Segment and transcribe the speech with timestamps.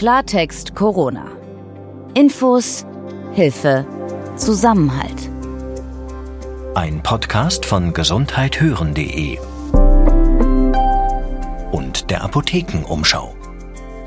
[0.00, 1.26] Klartext Corona.
[2.14, 2.86] Infos,
[3.32, 3.84] Hilfe,
[4.34, 5.28] Zusammenhalt.
[6.74, 9.38] Ein Podcast von gesundheithören.de
[11.72, 13.34] und der Apothekenumschau.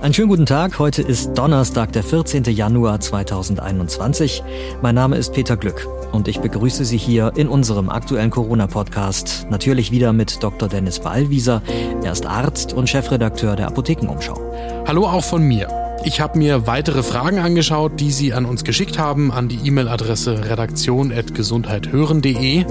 [0.02, 0.80] Einen schönen guten Tag.
[0.80, 2.46] Heute ist Donnerstag, der 14.
[2.46, 4.44] Januar 2021.
[4.82, 9.46] Mein Name ist Peter Glück und ich begrüße Sie hier in unserem aktuellen Corona-Podcast.
[9.52, 10.68] Natürlich wieder mit Dr.
[10.68, 11.62] Dennis Ballwieser.
[12.04, 14.40] Er ist Arzt und Chefredakteur der Apothekenumschau.
[14.88, 15.83] Hallo auch von mir.
[16.06, 20.50] Ich habe mir weitere Fragen angeschaut, die Sie an uns geschickt haben, an die E-Mail-Adresse
[20.50, 22.66] redaktion.gesundheithören.de.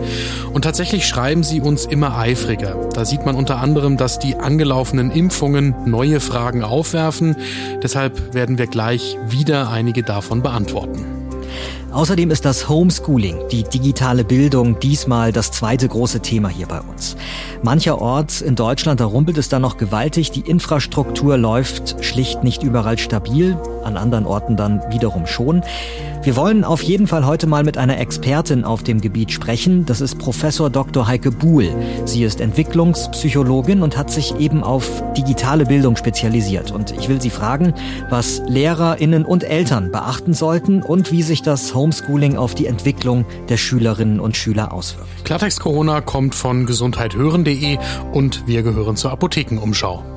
[0.52, 2.90] Und tatsächlich schreiben Sie uns immer eifriger.
[2.92, 7.36] Da sieht man unter anderem, dass die angelaufenen Impfungen neue Fragen aufwerfen.
[7.82, 11.21] Deshalb werden wir gleich wieder einige davon beantworten.
[11.92, 17.16] Außerdem ist das Homeschooling, die digitale Bildung, diesmal das zweite große Thema hier bei uns.
[17.62, 22.98] Mancherorts in Deutschland, da rumpelt es dann noch gewaltig, die Infrastruktur läuft schlicht nicht überall
[22.98, 25.62] stabil, an anderen Orten dann wiederum schon.
[26.22, 29.86] Wir wollen auf jeden Fall heute mal mit einer Expertin auf dem Gebiet sprechen.
[29.86, 31.08] Das ist Professor Dr.
[31.08, 31.68] Heike Buhl.
[32.04, 36.70] Sie ist Entwicklungspsychologin und hat sich eben auf digitale Bildung spezialisiert.
[36.70, 37.74] Und ich will Sie fragen,
[38.08, 43.56] was LehrerInnen und Eltern beachten sollten und wie sich das Homeschooling auf die Entwicklung der
[43.56, 45.24] Schülerinnen und Schüler auswirkt.
[45.24, 47.78] Klartext Corona kommt von gesundheithören.de
[48.12, 50.11] und wir gehören zur Apothekenumschau.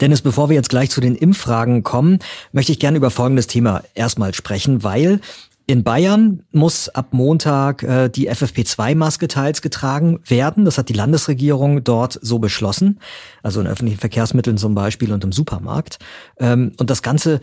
[0.00, 2.18] Dennis, bevor wir jetzt gleich zu den Impffragen kommen,
[2.52, 5.20] möchte ich gerne über folgendes Thema erstmal sprechen, weil
[5.66, 10.66] in Bayern muss ab Montag äh, die FFP2-Maske teils getragen werden.
[10.66, 13.00] Das hat die Landesregierung dort so beschlossen.
[13.42, 15.98] Also in öffentlichen Verkehrsmitteln zum Beispiel und im Supermarkt.
[16.38, 17.40] Ähm, und das Ganze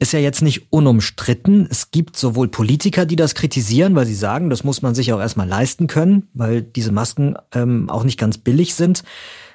[0.00, 1.68] ist ja jetzt nicht unumstritten.
[1.70, 5.20] Es gibt sowohl Politiker, die das kritisieren, weil sie sagen, das muss man sich auch
[5.20, 9.04] erstmal leisten können, weil diese Masken ähm, auch nicht ganz billig sind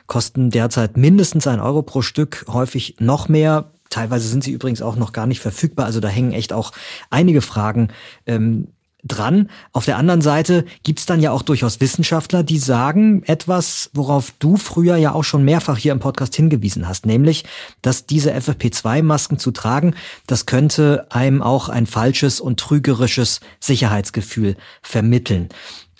[0.08, 3.72] kosten derzeit mindestens ein Euro pro Stück, häufig noch mehr.
[3.90, 5.86] Teilweise sind sie übrigens auch noch gar nicht verfügbar.
[5.86, 6.72] Also da hängen echt auch
[7.10, 7.90] einige Fragen
[8.26, 8.68] ähm,
[9.06, 9.50] dran.
[9.72, 14.58] Auf der anderen Seite gibt's dann ja auch durchaus Wissenschaftler, die sagen etwas, worauf du
[14.58, 17.46] früher ja auch schon mehrfach hier im Podcast hingewiesen hast, nämlich,
[17.82, 19.96] dass diese FFP2-Masken zu tragen,
[20.28, 25.50] das könnte einem auch ein falsches und trügerisches Sicherheitsgefühl vermitteln.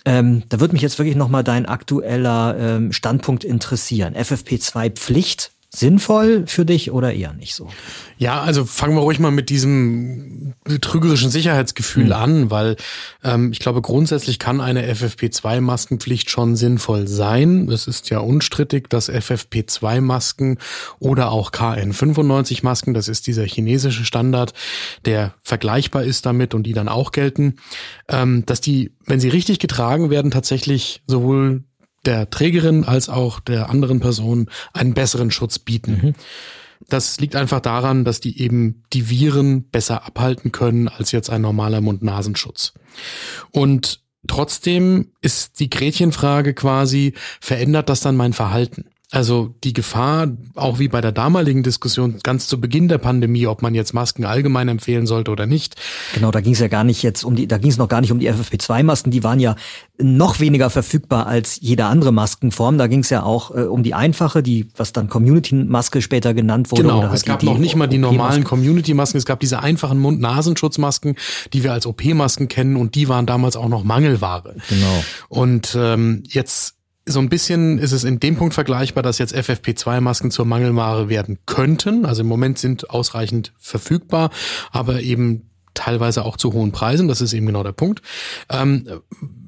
[0.06, 4.14] Ähm, da würde mich jetzt wirklich nochmal dein aktueller ähm, Standpunkt interessieren.
[4.14, 7.68] FFP2 Pflicht sinnvoll für dich oder eher nicht so?
[8.18, 12.12] Ja, also fangen wir ruhig mal mit diesem trügerischen Sicherheitsgefühl mhm.
[12.12, 12.76] an, weil
[13.22, 17.68] ähm, ich glaube, grundsätzlich kann eine FFP2-Maskenpflicht schon sinnvoll sein.
[17.70, 20.58] Es ist ja unstrittig, dass FFP2-Masken
[20.98, 24.54] oder auch KN95-Masken, das ist dieser chinesische Standard,
[25.04, 27.56] der vergleichbar ist damit und die dann auch gelten,
[28.08, 31.64] ähm, dass die, wenn sie richtig getragen werden, tatsächlich sowohl
[32.06, 36.00] der Trägerin als auch der anderen Person einen besseren Schutz bieten.
[36.02, 36.14] Mhm.
[36.88, 41.40] Das liegt einfach daran, dass die eben die Viren besser abhalten können als jetzt ein
[41.42, 42.74] normaler Mund-Nasenschutz.
[43.50, 48.86] Und trotzdem ist die Gretchenfrage quasi, verändert das dann mein Verhalten?
[49.12, 53.62] Also die Gefahr, auch wie bei der damaligen Diskussion ganz zu Beginn der Pandemie, ob
[53.62, 55.76] man jetzt Masken allgemein empfehlen sollte oder nicht.
[56.14, 58.00] Genau, da ging es ja gar nicht jetzt um die, da ging es noch gar
[58.00, 59.54] nicht um die FFP2-Masken, die waren ja
[59.96, 62.78] noch weniger verfügbar als jede andere Maskenform.
[62.78, 66.72] Da ging es ja auch äh, um die einfache, die, was dann Community-Maske später genannt
[66.72, 66.82] wurde.
[66.82, 71.14] Genau, es gab die, noch nicht mal die normalen Community-Masken, es gab diese einfachen Mund-Nasenschutzmasken,
[71.52, 74.56] die wir als OP-Masken kennen und die waren damals auch noch Mangelware.
[74.68, 75.04] Genau.
[75.28, 76.75] Und ähm, jetzt
[77.08, 81.38] so ein bisschen ist es in dem Punkt vergleichbar, dass jetzt FFP2-Masken zur Mangelware werden
[81.46, 82.04] könnten.
[82.04, 84.30] Also im Moment sind ausreichend verfügbar,
[84.72, 87.06] aber eben teilweise auch zu hohen Preisen.
[87.06, 88.02] Das ist eben genau der Punkt.
[88.50, 88.88] Ähm,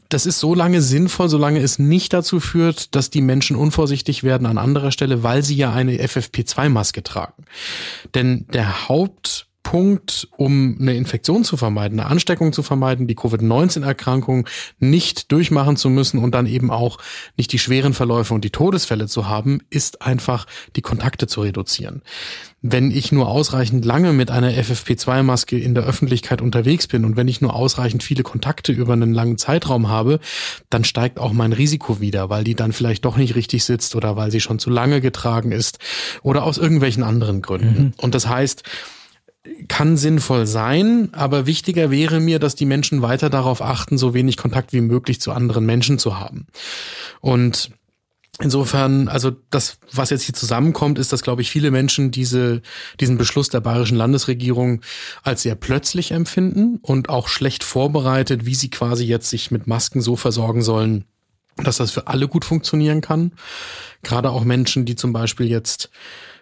[0.08, 4.46] das ist so lange sinnvoll, solange es nicht dazu führt, dass die Menschen unvorsichtig werden
[4.46, 7.44] an anderer Stelle, weil sie ja eine FFP2-Maske tragen.
[8.14, 14.48] Denn der Haupt Punkt, um eine Infektion zu vermeiden, eine Ansteckung zu vermeiden, die Covid-19-Erkrankung
[14.78, 16.96] nicht durchmachen zu müssen und dann eben auch
[17.36, 22.00] nicht die schweren Verläufe und die Todesfälle zu haben, ist einfach die Kontakte zu reduzieren.
[22.62, 27.28] Wenn ich nur ausreichend lange mit einer FFP2-Maske in der Öffentlichkeit unterwegs bin und wenn
[27.28, 30.18] ich nur ausreichend viele Kontakte über einen langen Zeitraum habe,
[30.70, 34.16] dann steigt auch mein Risiko wieder, weil die dann vielleicht doch nicht richtig sitzt oder
[34.16, 35.78] weil sie schon zu lange getragen ist
[36.22, 37.82] oder aus irgendwelchen anderen Gründen.
[37.82, 37.92] Mhm.
[37.98, 38.62] Und das heißt,
[39.68, 44.36] kann sinnvoll sein, aber wichtiger wäre mir, dass die Menschen weiter darauf achten, so wenig
[44.36, 46.46] Kontakt wie möglich zu anderen Menschen zu haben.
[47.20, 47.70] Und
[48.40, 52.62] Insofern, also das, was jetzt hier zusammenkommt, ist, dass, glaube ich, viele Menschen diese,
[53.00, 54.80] diesen Beschluss der bayerischen Landesregierung
[55.24, 60.00] als sehr plötzlich empfinden und auch schlecht vorbereitet, wie sie quasi jetzt sich mit Masken
[60.00, 61.04] so versorgen sollen,
[61.56, 63.32] dass das für alle gut funktionieren kann.
[64.04, 65.90] Gerade auch Menschen, die zum Beispiel jetzt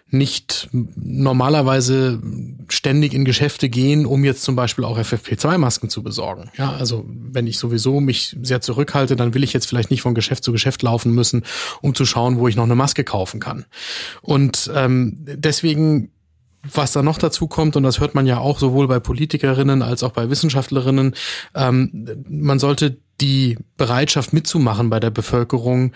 [0.09, 2.21] nicht normalerweise
[2.69, 6.49] ständig in Geschäfte gehen, um jetzt zum Beispiel auch FFP2-Masken zu besorgen.
[6.57, 10.15] Ja, also wenn ich sowieso mich sehr zurückhalte, dann will ich jetzt vielleicht nicht von
[10.15, 11.43] Geschäft zu Geschäft laufen müssen,
[11.81, 13.65] um zu schauen, wo ich noch eine Maske kaufen kann.
[14.21, 16.11] Und ähm, deswegen
[16.73, 20.03] was da noch dazu kommt, und das hört man ja auch sowohl bei Politikerinnen als
[20.03, 21.13] auch bei Wissenschaftlerinnen,
[21.55, 25.93] ähm, man sollte die Bereitschaft mitzumachen bei der Bevölkerung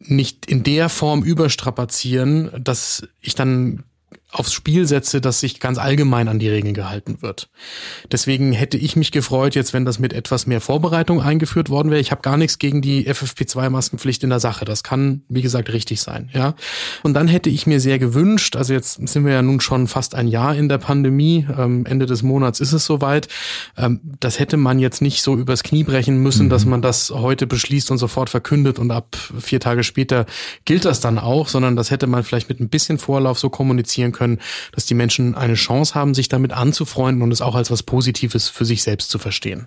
[0.00, 3.84] nicht in der Form überstrapazieren, dass ich dann
[4.32, 7.48] aufs Spiel setze, dass sich ganz allgemein an die Regeln gehalten wird.
[8.12, 12.00] Deswegen hätte ich mich gefreut, jetzt wenn das mit etwas mehr Vorbereitung eingeführt worden wäre.
[12.00, 14.64] Ich habe gar nichts gegen die FFP2-Maskenpflicht in der Sache.
[14.64, 16.30] Das kann, wie gesagt, richtig sein.
[16.32, 16.54] Ja.
[17.02, 20.14] Und dann hätte ich mir sehr gewünscht, also jetzt sind wir ja nun schon fast
[20.14, 23.26] ein Jahr in der Pandemie, ähm, Ende des Monats ist es soweit.
[23.76, 26.50] Ähm, das hätte man jetzt nicht so übers Knie brechen müssen, mhm.
[26.50, 30.26] dass man das heute beschließt und sofort verkündet und ab vier Tage später
[30.64, 34.12] gilt das dann auch, sondern das hätte man vielleicht mit ein bisschen Vorlauf so kommunizieren
[34.12, 34.38] können können,
[34.72, 38.48] dass die Menschen eine Chance haben, sich damit anzufreunden und es auch als was Positives
[38.48, 39.66] für sich selbst zu verstehen.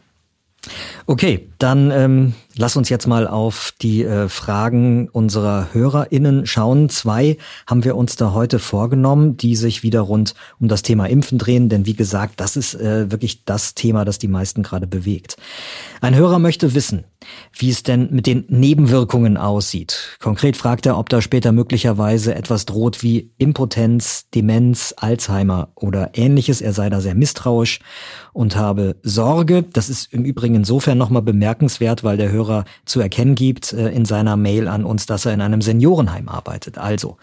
[1.05, 6.87] Okay, dann ähm, lass uns jetzt mal auf die äh, Fragen unserer HörerInnen schauen.
[6.87, 7.37] Zwei
[7.67, 11.67] haben wir uns da heute vorgenommen, die sich wieder rund um das Thema Impfen drehen,
[11.67, 15.35] denn wie gesagt, das ist äh, wirklich das Thema, das die meisten gerade bewegt.
[15.99, 17.03] Ein Hörer möchte wissen,
[17.51, 20.17] wie es denn mit den Nebenwirkungen aussieht.
[20.19, 26.61] Konkret fragt er, ob da später möglicherweise etwas droht wie Impotenz, Demenz, Alzheimer oder ähnliches.
[26.61, 27.79] Er sei da sehr misstrauisch
[28.33, 29.63] und habe Sorge.
[29.63, 34.05] Das ist im Übrigen insofern nochmal bemerkenswert, weil der Hörer zu erkennen gibt äh, in
[34.05, 36.77] seiner Mail an uns, dass er in einem Seniorenheim arbeitet.
[36.77, 37.17] Also,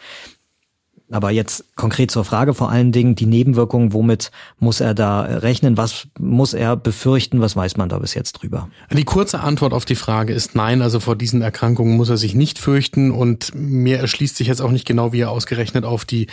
[1.11, 5.77] aber jetzt konkret zur Frage vor allen Dingen die Nebenwirkungen, womit muss er da rechnen,
[5.77, 8.69] was muss er befürchten, was weiß man da bis jetzt drüber?
[8.93, 12.35] Die kurze Antwort auf die Frage ist nein, also vor diesen Erkrankungen muss er sich
[12.35, 16.29] nicht fürchten und mir erschließt sich jetzt auch nicht genau, wie er ausgerechnet auf die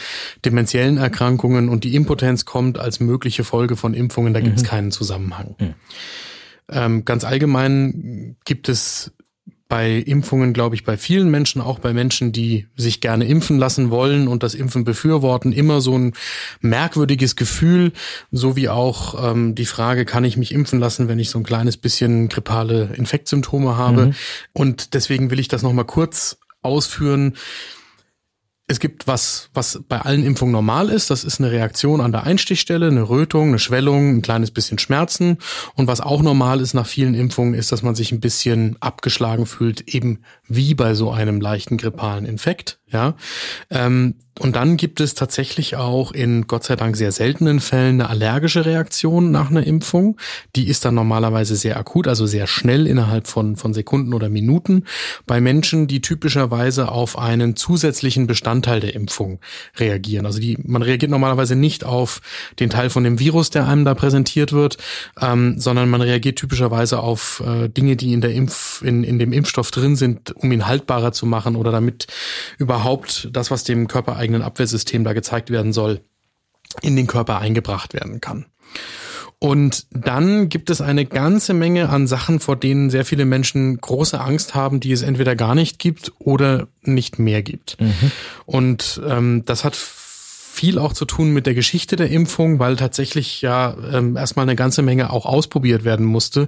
[0.46, 4.68] dementiellen Erkrankungen und die Impotenz kommt als mögliche Folge von Impfungen, da gibt es mhm.
[4.68, 5.56] keinen Zusammenhang.
[5.60, 5.74] Mhm.
[6.70, 9.14] Ähm, ganz allgemein gibt es
[9.70, 13.90] bei Impfungen, glaube ich, bei vielen Menschen, auch bei Menschen, die sich gerne impfen lassen
[13.90, 16.14] wollen und das Impfen befürworten, immer so ein
[16.62, 17.92] merkwürdiges Gefühl,
[18.32, 21.44] so wie auch ähm, die Frage, kann ich mich impfen lassen, wenn ich so ein
[21.44, 24.08] kleines bisschen grippale Infektsymptome habe?
[24.08, 24.14] Mhm.
[24.54, 27.34] Und deswegen will ich das nochmal kurz ausführen
[28.70, 31.10] es gibt was, was bei allen Impfungen normal ist.
[31.10, 35.38] Das ist eine Reaktion an der Einstichstelle, eine Rötung, eine Schwellung, ein kleines bisschen Schmerzen.
[35.76, 39.46] Und was auch normal ist nach vielen Impfungen, ist, dass man sich ein bisschen abgeschlagen
[39.46, 40.20] fühlt, eben
[40.50, 42.80] wie bei so einem leichten grippalen Infekt.
[42.90, 43.16] Ja,
[43.70, 48.10] ähm, und dann gibt es tatsächlich auch in Gott sei Dank sehr seltenen Fällen eine
[48.10, 50.18] allergische Reaktion nach einer Impfung.
[50.56, 54.84] Die ist dann normalerweise sehr akut, also sehr schnell innerhalb von, von Sekunden oder Minuten.
[55.26, 59.40] Bei Menschen, die typischerweise auf einen zusätzlichen Bestandteil der Impfung
[59.78, 60.26] reagieren.
[60.26, 62.22] Also die, man reagiert normalerweise nicht auf
[62.60, 64.78] den Teil von dem Virus, der einem da präsentiert wird,
[65.20, 69.34] ähm, sondern man reagiert typischerweise auf äh, Dinge, die in der Impf, in, in dem
[69.34, 72.08] Impfstoff drin sind, um ihn haltbarer zu machen oder damit
[72.78, 76.02] überhaupt das, was dem Körper eigenen Abwehrsystem da gezeigt werden soll,
[76.82, 78.46] in den Körper eingebracht werden kann.
[79.40, 84.20] Und dann gibt es eine ganze Menge an Sachen, vor denen sehr viele Menschen große
[84.20, 87.80] Angst haben, die es entweder gar nicht gibt oder nicht mehr gibt.
[87.80, 88.12] Mhm.
[88.46, 89.76] Und ähm, das hat
[90.58, 94.56] viel auch zu tun mit der Geschichte der Impfung, weil tatsächlich ja ähm, erstmal eine
[94.56, 96.48] ganze Menge auch ausprobiert werden musste,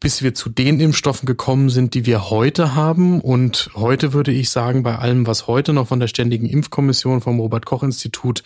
[0.00, 3.22] bis wir zu den Impfstoffen gekommen sind, die wir heute haben.
[3.22, 7.40] Und heute würde ich sagen, bei allem, was heute noch von der Ständigen Impfkommission vom
[7.40, 8.42] Robert Koch Institut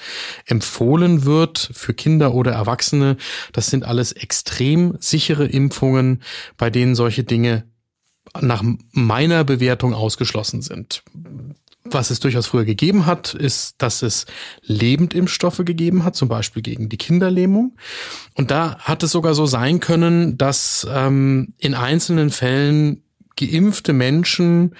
[0.46, 3.16] empfohlen wird für Kinder oder Erwachsene,
[3.52, 6.22] das sind alles extrem sichere Impfungen,
[6.56, 7.64] bei denen solche Dinge
[8.40, 11.02] nach meiner Bewertung ausgeschlossen sind.
[11.92, 14.26] Was es durchaus früher gegeben hat, ist, dass es
[14.62, 17.76] Lebendimpfstoffe gegeben hat, zum Beispiel gegen die Kinderlähmung.
[18.34, 23.02] Und da hat es sogar so sein können, dass ähm, in einzelnen Fällen
[23.36, 24.74] geimpfte Menschen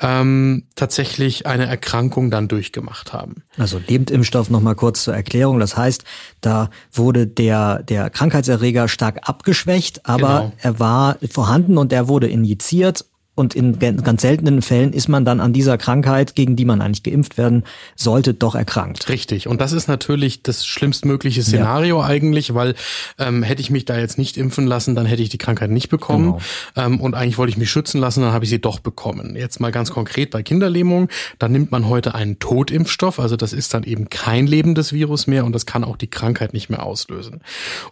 [0.00, 3.42] ähm, tatsächlich eine Erkrankung dann durchgemacht haben.
[3.58, 5.58] Also Lebendimpfstoff nochmal kurz zur Erklärung.
[5.58, 6.04] Das heißt,
[6.40, 10.52] da wurde der, der Krankheitserreger stark abgeschwächt, aber genau.
[10.58, 13.04] er war vorhanden und er wurde injiziert
[13.36, 17.02] und in ganz seltenen Fällen ist man dann an dieser Krankheit, gegen die man eigentlich
[17.02, 17.64] geimpft werden
[17.94, 19.10] sollte, doch erkrankt.
[19.10, 19.46] Richtig.
[19.46, 22.06] Und das ist natürlich das schlimmstmögliche Szenario ja.
[22.06, 22.74] eigentlich, weil
[23.18, 25.90] ähm, hätte ich mich da jetzt nicht impfen lassen, dann hätte ich die Krankheit nicht
[25.90, 26.38] bekommen.
[26.74, 26.86] Genau.
[26.86, 29.36] Ähm, und eigentlich wollte ich mich schützen lassen, dann habe ich sie doch bekommen.
[29.36, 33.74] Jetzt mal ganz konkret bei Kinderlähmung, da nimmt man heute einen Totimpfstoff, also das ist
[33.74, 37.42] dann eben kein lebendes Virus mehr und das kann auch die Krankheit nicht mehr auslösen.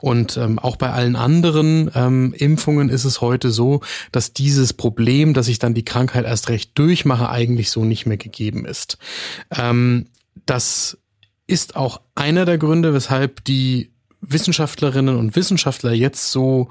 [0.01, 5.34] Und ähm, auch bei allen anderen ähm, Impfungen ist es heute so, dass dieses Problem
[5.35, 8.99] dass ich dann die Krankheit erst recht durchmache, eigentlich so nicht mehr gegeben ist.
[9.51, 10.07] Ähm,
[10.47, 10.99] das
[11.47, 16.71] ist auch einer der Gründe, weshalb die Wissenschaftlerinnen und Wissenschaftler jetzt so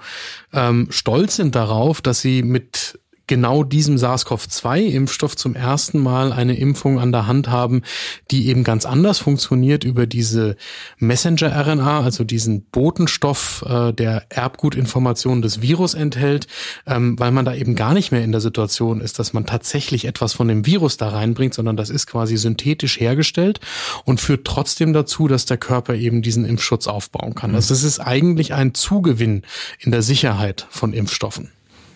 [0.51, 3.00] ähm, stolz sind darauf, dass sie mit
[3.33, 7.81] genau diesem SARS-CoV-2-Impfstoff zum ersten Mal eine Impfung an der Hand haben,
[8.29, 10.55] die eben ganz anders funktioniert über diese
[10.99, 16.45] Messenger-RNA, also diesen Botenstoff, äh, der Erbgutinformationen des Virus enthält,
[16.85, 20.05] ähm, weil man da eben gar nicht mehr in der Situation ist, dass man tatsächlich
[20.05, 23.59] etwas von dem Virus da reinbringt, sondern das ist quasi synthetisch hergestellt
[24.05, 27.55] und führt trotzdem dazu, dass der Körper eben diesen Impfschutz aufbauen kann.
[27.55, 29.41] Also es ist eigentlich ein Zugewinn
[29.79, 31.49] in der Sicherheit von Impfstoffen.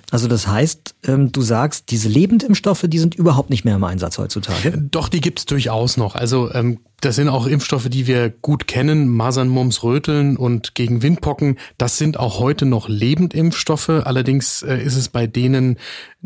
[0.10, 4.18] Also das heißt, ähm, du sagst, diese Lebendimpfstoffe, die sind überhaupt nicht mehr im Einsatz
[4.18, 4.72] heutzutage?
[4.92, 6.16] Doch, die gibt's durchaus noch.
[6.16, 11.04] Also ähm, das sind auch Impfstoffe, die wir gut kennen, Masern, Mumps, Röteln und gegen
[11.04, 11.58] Windpocken.
[11.78, 13.90] Das sind auch heute noch Lebendimpfstoffe.
[13.90, 15.78] Allerdings äh, ist es bei denen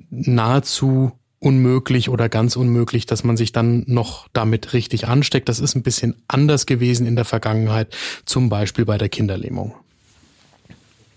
[0.09, 5.49] nahezu unmöglich oder ganz unmöglich, dass man sich dann noch damit richtig ansteckt.
[5.49, 7.95] Das ist ein bisschen anders gewesen in der Vergangenheit,
[8.25, 9.73] zum Beispiel bei der Kinderlähmung.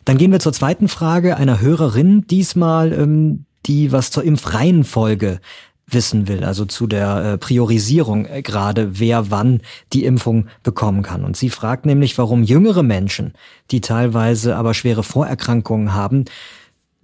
[0.05, 5.41] Dann gehen wir zur zweiten Frage einer Hörerin, diesmal ähm, die was zur Impfreihenfolge
[5.87, 9.61] wissen will, also zu der äh, Priorisierung äh, gerade, wer wann
[9.93, 11.25] die Impfung bekommen kann.
[11.25, 13.35] Und sie fragt nämlich, warum jüngere Menschen,
[13.71, 16.25] die teilweise aber schwere Vorerkrankungen haben,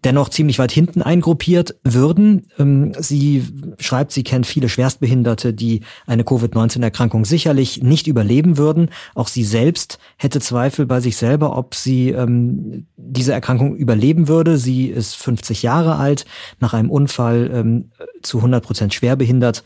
[0.05, 2.47] dennoch ziemlich weit hinten eingruppiert würden.
[2.59, 3.45] Ähm, sie
[3.79, 8.91] schreibt, sie kennt viele Schwerstbehinderte, die eine Covid-19-Erkrankung sicherlich nicht überleben würden.
[9.15, 14.57] Auch sie selbst hätte Zweifel bei sich selber, ob sie ähm, diese Erkrankung überleben würde.
[14.57, 16.25] Sie ist 50 Jahre alt,
[16.61, 17.91] nach einem Unfall ähm,
[18.23, 19.65] zu 100 Prozent schwerbehindert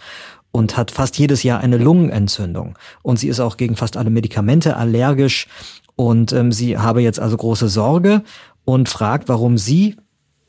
[0.51, 2.79] und hat fast jedes Jahr eine Lungenentzündung.
[3.03, 5.49] Und sie ist auch gegen fast alle Medikamente allergisch.
[5.97, 8.23] Und ähm, sie habe jetzt also große Sorge
[8.65, 9.97] und fragt, warum sie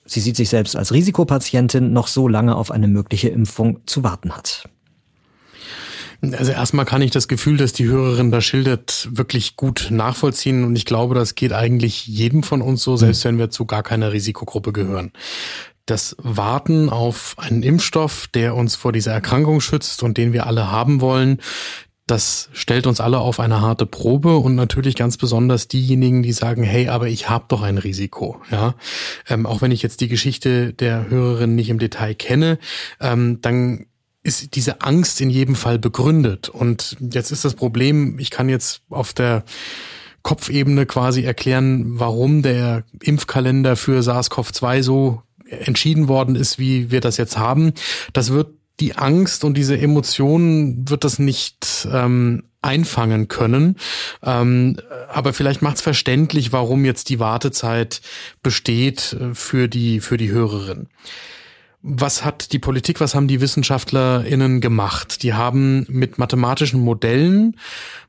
[0.06, 4.32] sie sieht sich selbst als Risikopatientin, noch so lange auf eine mögliche Impfung zu warten
[4.32, 4.70] hat.
[6.22, 10.64] Also erstmal kann ich das Gefühl, dass die Hörerin da schildert, wirklich gut nachvollziehen.
[10.64, 13.84] Und ich glaube, das geht eigentlich jedem von uns so, selbst wenn wir zu gar
[13.84, 15.12] keiner Risikogruppe gehören.
[15.86, 20.72] Das Warten auf einen Impfstoff, der uns vor dieser Erkrankung schützt und den wir alle
[20.72, 21.40] haben wollen,
[22.08, 26.62] das stellt uns alle auf eine harte Probe und natürlich ganz besonders diejenigen, die sagen,
[26.62, 28.42] hey, aber ich habe doch ein Risiko.
[28.52, 28.76] Ja,
[29.28, 32.60] ähm, auch wenn ich jetzt die Geschichte der Hörerin nicht im Detail kenne,
[33.00, 33.88] ähm, dann
[34.22, 36.50] ist diese Angst in jedem Fall begründet.
[36.50, 39.44] Und jetzt ist das Problem, ich kann jetzt auf der
[40.24, 47.18] Kopfebene quasi erklären, warum der Impfkalender für SARS-CoV-2 so entschieden worden ist, wie wir das
[47.18, 47.74] jetzt haben.
[48.14, 53.78] Das wird die Angst und diese Emotionen wird das nicht ähm, einfangen können.
[54.24, 54.78] Ähm,
[55.10, 58.02] aber vielleicht macht es verständlich, warum jetzt die Wartezeit
[58.42, 60.88] besteht äh, für die, für die Hörerin.
[61.88, 65.22] Was hat die Politik, was haben die WissenschaftlerInnen gemacht?
[65.22, 67.58] Die haben mit mathematischen Modellen,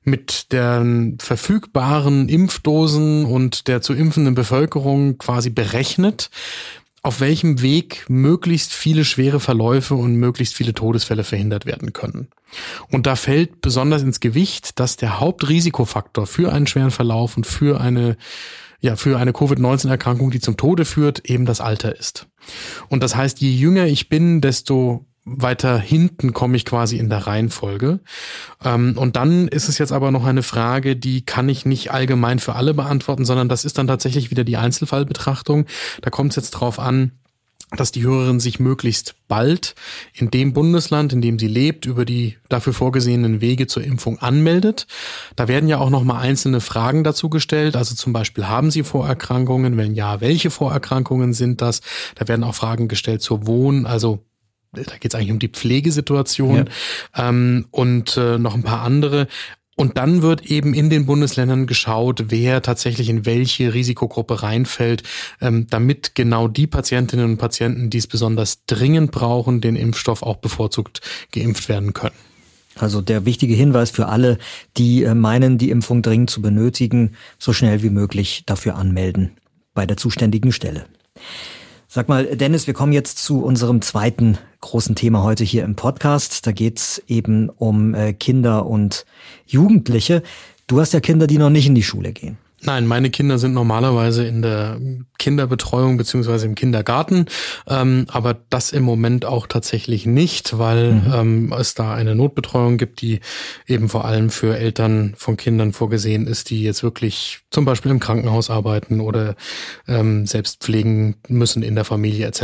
[0.02, 6.30] mit den verfügbaren Impfdosen und der zu impfenden Bevölkerung quasi berechnet,
[7.06, 12.28] auf welchem Weg möglichst viele schwere Verläufe und möglichst viele Todesfälle verhindert werden können.
[12.90, 17.80] Und da fällt besonders ins Gewicht, dass der Hauptrisikofaktor für einen schweren Verlauf und für
[17.80, 18.16] eine
[18.80, 22.26] ja, für eine Covid-19-Erkrankung, die zum Tode führt, eben das Alter ist.
[22.88, 27.26] Und das heißt, je jünger ich bin, desto weiter hinten komme ich quasi in der
[27.26, 27.98] Reihenfolge.
[28.64, 32.38] Ähm, und dann ist es jetzt aber noch eine Frage, die kann ich nicht allgemein
[32.38, 35.66] für alle beantworten, sondern das ist dann tatsächlich wieder die Einzelfallbetrachtung.
[36.00, 37.10] Da kommt es jetzt drauf an,
[37.76, 39.74] dass die Hörerin sich möglichst bald
[40.12, 44.86] in dem Bundesland, in dem sie lebt, über die dafür vorgesehenen Wege zur Impfung anmeldet.
[45.34, 47.74] Da werden ja auch noch mal einzelne Fragen dazu gestellt.
[47.74, 49.76] Also zum Beispiel, haben Sie Vorerkrankungen?
[49.76, 51.80] Wenn ja, welche Vorerkrankungen sind das?
[52.14, 54.24] Da werden auch Fragen gestellt zur Wohn-, also
[54.84, 56.68] da geht es eigentlich um die Pflegesituation
[57.16, 57.28] ja.
[57.28, 59.28] ähm, und äh, noch ein paar andere.
[59.78, 65.02] Und dann wird eben in den Bundesländern geschaut, wer tatsächlich in welche Risikogruppe reinfällt,
[65.42, 70.36] ähm, damit genau die Patientinnen und Patienten, die es besonders dringend brauchen, den Impfstoff auch
[70.36, 72.16] bevorzugt geimpft werden können.
[72.78, 74.38] Also der wichtige Hinweis für alle,
[74.78, 79.32] die äh, meinen, die Impfung dringend zu benötigen, so schnell wie möglich dafür anmelden
[79.74, 80.86] bei der zuständigen Stelle.
[81.96, 86.46] Sag mal, Dennis, wir kommen jetzt zu unserem zweiten großen Thema heute hier im Podcast.
[86.46, 89.06] Da geht's eben um äh, Kinder und
[89.46, 90.22] Jugendliche.
[90.66, 92.36] Du hast ja Kinder, die noch nicht in die Schule gehen.
[92.66, 94.78] Nein, meine Kinder sind normalerweise in der
[95.18, 97.26] Kinderbetreuung beziehungsweise im Kindergarten,
[97.68, 101.12] ähm, aber das im Moment auch tatsächlich nicht, weil mhm.
[101.14, 103.20] ähm, es da eine Notbetreuung gibt, die
[103.68, 108.00] eben vor allem für Eltern von Kindern vorgesehen ist, die jetzt wirklich zum Beispiel im
[108.00, 109.36] Krankenhaus arbeiten oder
[109.86, 112.42] ähm, selbst pflegen müssen in der Familie etc.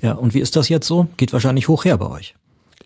[0.00, 1.08] Ja, und wie ist das jetzt so?
[1.16, 2.36] Geht wahrscheinlich hoch her bei euch.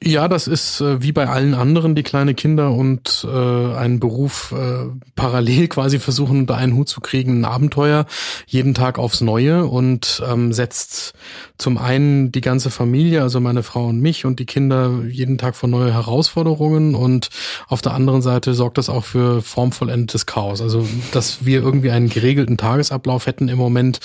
[0.02, 4.50] Ja, das ist äh, wie bei allen anderen, die kleine Kinder und äh, einen Beruf
[4.52, 8.06] äh, parallel quasi versuchen, unter einen Hut zu kriegen, ein Abenteuer,
[8.46, 11.12] jeden Tag aufs Neue und ähm, setzt
[11.58, 15.54] zum einen die ganze Familie, also meine Frau und mich und die Kinder jeden Tag
[15.54, 17.28] vor neue Herausforderungen und
[17.68, 20.62] auf der anderen Seite sorgt das auch für formvollendetes Chaos.
[20.62, 24.00] Also, dass wir irgendwie einen geregelten Tagesablauf hätten im Moment,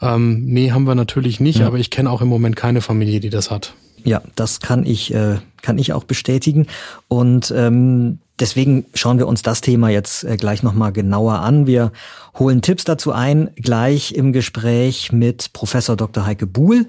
[0.00, 1.66] ähm, nee, haben wir natürlich nicht, ja.
[1.66, 3.74] aber ich kenne auch im Moment keine Familie, die das hat.
[4.04, 6.66] Ja, das kann ich, äh, kann ich auch bestätigen.
[7.08, 11.66] Und ähm, deswegen schauen wir uns das Thema jetzt äh, gleich nochmal genauer an.
[11.66, 11.92] Wir
[12.38, 16.26] holen Tipps dazu ein, gleich im Gespräch mit Professor Dr.
[16.26, 16.88] Heike Buhl.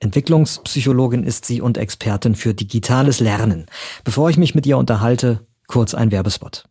[0.00, 3.66] Entwicklungspsychologin ist sie und Expertin für digitales Lernen.
[4.04, 6.64] Bevor ich mich mit ihr unterhalte, kurz ein Werbespot.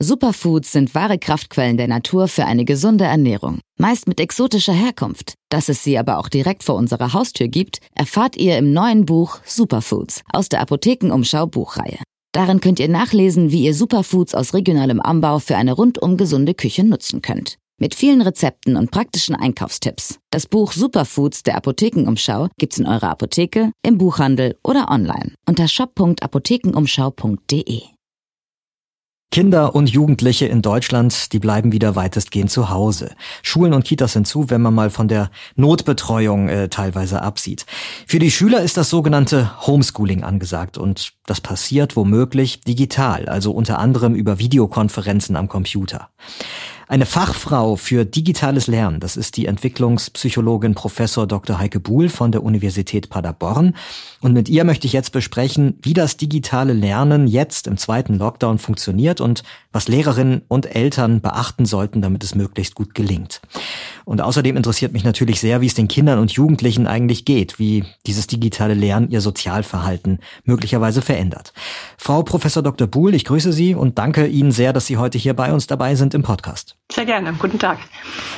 [0.00, 5.34] Superfoods sind wahre Kraftquellen der Natur für eine gesunde Ernährung, meist mit exotischer Herkunft.
[5.48, 9.40] Dass es sie aber auch direkt vor unserer Haustür gibt, erfahrt ihr im neuen Buch
[9.44, 11.98] Superfoods aus der Apothekenumschau Buchreihe.
[12.30, 16.84] Darin könnt ihr nachlesen, wie ihr Superfoods aus regionalem Anbau für eine rundum gesunde Küche
[16.84, 17.56] nutzen könnt.
[17.80, 20.20] Mit vielen Rezepten und praktischen Einkaufstipps.
[20.30, 27.97] Das Buch Superfoods der Apothekenumschau gibt's in eurer Apotheke, im Buchhandel oder online unter shop.apothekenumschau.de.
[29.30, 33.10] Kinder und Jugendliche in Deutschland, die bleiben wieder weitestgehend zu Hause.
[33.42, 37.66] Schulen und Kitas sind zu, wenn man mal von der Notbetreuung äh, teilweise absieht.
[38.06, 43.78] Für die Schüler ist das sogenannte Homeschooling angesagt und das passiert womöglich digital, also unter
[43.78, 46.08] anderem über Videokonferenzen am Computer.
[46.88, 51.58] Eine Fachfrau für digitales Lernen, das ist die Entwicklungspsychologin Professor Dr.
[51.58, 53.76] Heike Buhl von der Universität Paderborn.
[54.20, 58.58] Und mit ihr möchte ich jetzt besprechen, wie das digitale Lernen jetzt im zweiten Lockdown
[58.58, 63.40] funktioniert und was Lehrerinnen und Eltern beachten sollten, damit es möglichst gut gelingt.
[64.04, 67.84] Und außerdem interessiert mich natürlich sehr, wie es den Kindern und Jugendlichen eigentlich geht, wie
[68.06, 71.52] dieses digitale Lernen ihr Sozialverhalten möglicherweise verändert.
[71.96, 72.88] Frau Professor Dr.
[72.88, 75.94] Buhl, ich grüße Sie und danke Ihnen sehr, dass Sie heute hier bei uns dabei
[75.94, 76.76] sind im Podcast.
[76.90, 77.34] Sehr gerne.
[77.34, 77.78] Guten Tag.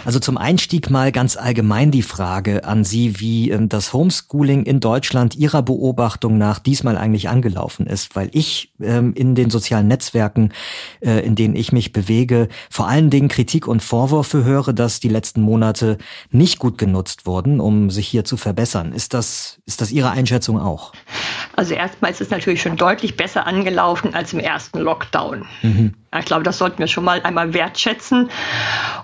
[0.05, 4.81] Also zum Einstieg mal ganz allgemein die Frage an Sie, wie ähm, das Homeschooling in
[4.81, 10.53] Deutschland Ihrer Beobachtung nach diesmal eigentlich angelaufen ist, weil ich ähm, in den sozialen Netzwerken,
[10.99, 15.09] äh, in denen ich mich bewege, vor allen Dingen Kritik und Vorwürfe höre, dass die
[15.09, 15.99] letzten Monate
[16.33, 18.93] nicht gut genutzt wurden, um sich hier zu verbessern.
[18.93, 20.93] Ist das, ist das Ihre Einschätzung auch?
[21.55, 25.45] Also erstmal ist es natürlich schon deutlich besser angelaufen als im ersten Lockdown.
[25.63, 25.95] Mhm.
[26.19, 28.31] Ich glaube, das sollten wir schon mal einmal wertschätzen.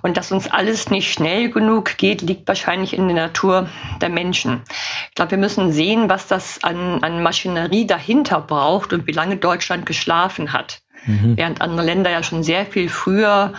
[0.02, 3.68] Und dass uns alles nicht schnell genug geht, liegt wahrscheinlich in der Natur
[4.00, 4.62] der Menschen.
[5.08, 9.36] Ich glaube, wir müssen sehen, was das an, an Maschinerie dahinter braucht und wie lange
[9.36, 10.82] Deutschland geschlafen hat.
[11.06, 11.36] Mhm.
[11.36, 13.52] Während andere Länder ja schon sehr viel früher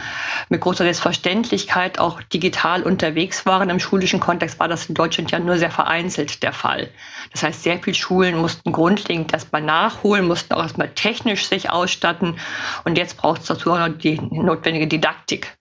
[0.50, 3.70] mit großer Selbstverständlichkeit auch digital unterwegs waren.
[3.70, 6.90] Im schulischen Kontext war das in Deutschland ja nur sehr vereinzelt der Fall.
[7.32, 12.38] Das heißt, sehr viele Schulen mussten grundlegend erstmal nachholen, mussten auch erstmal technisch sich ausstatten.
[12.84, 15.58] Und jetzt braucht es dazu auch noch die notwendige Didaktik.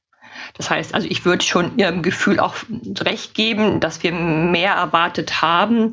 [0.55, 2.55] Das heißt, also ich würde schon Ihrem Gefühl auch
[3.01, 5.93] recht geben, dass wir mehr erwartet haben.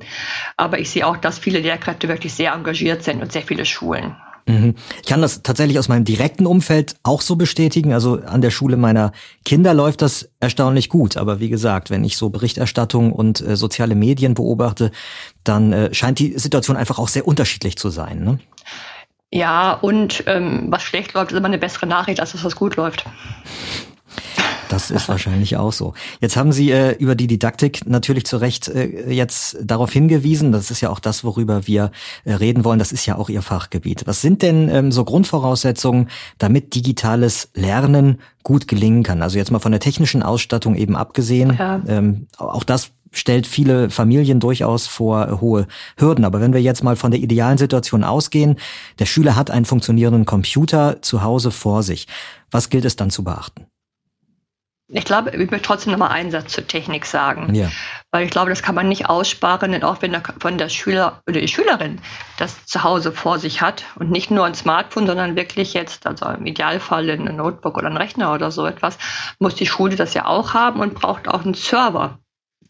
[0.57, 4.15] Aber ich sehe auch, dass viele Lehrkräfte wirklich sehr engagiert sind und sehr viele Schulen.
[4.45, 4.75] Mhm.
[5.01, 7.93] Ich kann das tatsächlich aus meinem direkten Umfeld auch so bestätigen.
[7.93, 9.11] Also an der Schule meiner
[9.45, 11.17] Kinder läuft das erstaunlich gut.
[11.17, 14.91] Aber wie gesagt, wenn ich so Berichterstattung und äh, soziale Medien beobachte,
[15.43, 18.23] dann äh, scheint die Situation einfach auch sehr unterschiedlich zu sein.
[18.23, 18.39] Ne?
[19.31, 23.05] Ja, und ähm, was schlecht läuft, ist immer eine bessere Nachricht, als was gut läuft.
[24.73, 25.93] Das ist wahrscheinlich auch so.
[26.19, 30.51] Jetzt haben Sie äh, über die Didaktik natürlich zu Recht äh, jetzt darauf hingewiesen.
[30.51, 31.91] Das ist ja auch das, worüber wir
[32.25, 32.79] äh, reden wollen.
[32.79, 34.07] Das ist ja auch Ihr Fachgebiet.
[34.07, 36.09] Was sind denn ähm, so Grundvoraussetzungen,
[36.39, 39.21] damit digitales Lernen gut gelingen kann?
[39.21, 41.55] Also jetzt mal von der technischen Ausstattung eben abgesehen.
[41.57, 41.79] Ja.
[41.87, 46.25] Ähm, auch das stellt viele Familien durchaus vor hohe Hürden.
[46.25, 48.55] Aber wenn wir jetzt mal von der idealen Situation ausgehen,
[48.97, 52.07] der Schüler hat einen funktionierenden Computer zu Hause vor sich.
[52.49, 53.67] Was gilt es dann zu beachten?
[54.89, 57.55] Ich glaube, ich möchte trotzdem nochmal einen Satz zur Technik sagen.
[57.55, 57.71] Ja.
[58.11, 61.21] Weil ich glaube, das kann man nicht aussparen, denn auch wenn der, von der Schüler
[61.27, 62.01] oder die Schülerin
[62.37, 66.25] das zu Hause vor sich hat und nicht nur ein Smartphone, sondern wirklich jetzt, also
[66.27, 68.97] im Idealfall ein Notebook oder ein Rechner oder so etwas,
[69.39, 72.19] muss die Schule das ja auch haben und braucht auch einen Server,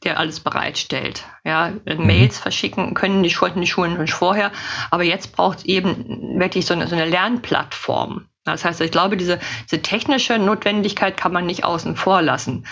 [0.03, 1.23] der alles bereitstellt.
[1.43, 2.05] Ja, mhm.
[2.05, 4.51] Mails verschicken können die Schulen, die Schulen schon vorher,
[4.91, 9.17] aber jetzt braucht es eben wirklich so eine, so eine Lernplattform Das heißt, ich glaube,
[9.17, 12.65] diese, diese technische Notwendigkeit kann man nicht außen vor lassen.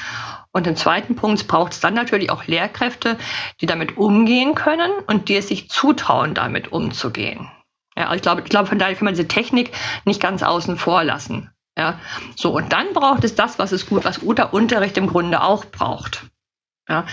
[0.52, 3.18] Und im zweiten Punkt braucht es dann natürlich auch Lehrkräfte,
[3.62, 7.50] die damit umgehen können und die es sich zutrauen, damit umzugehen.
[7.96, 9.72] Ja, ich glaube, ich glaube, von daher kann man diese Technik
[10.06, 11.52] nicht ganz außen vor lassen.
[11.78, 12.00] Ja,
[12.36, 15.64] so und dann braucht es das, was es gut, was guter Unterricht im Grunde auch
[15.66, 16.31] braucht.
[16.92, 17.06] Ja,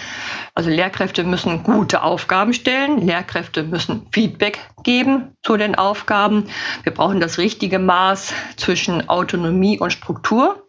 [0.57, 6.49] also Lehrkräfte müssen gute Aufgaben stellen, Lehrkräfte müssen Feedback geben zu den Aufgaben.
[6.83, 10.65] Wir brauchen das richtige Maß zwischen Autonomie und Struktur.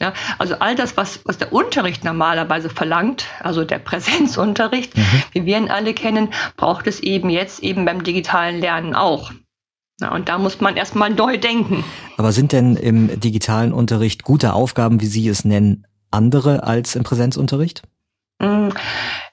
[0.00, 5.22] Ja, also all das, was, was der Unterricht normalerweise verlangt, also der Präsenzunterricht, mhm.
[5.32, 9.30] wie wir ihn alle kennen, braucht es eben jetzt eben beim digitalen Lernen auch.
[10.00, 11.84] Ja, und da muss man erstmal neu denken.
[12.16, 17.02] Aber sind denn im digitalen Unterricht gute Aufgaben, wie Sie es nennen, andere als im
[17.02, 17.82] Präsenzunterricht?
[18.44, 18.72] Mm,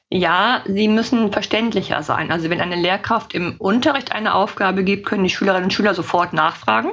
[0.09, 2.31] ja, sie müssen verständlicher sein.
[2.31, 6.33] Also wenn eine Lehrkraft im Unterricht eine Aufgabe gibt, können die Schülerinnen und Schüler sofort
[6.33, 6.91] nachfragen.